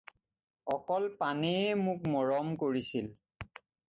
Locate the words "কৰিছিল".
2.65-3.11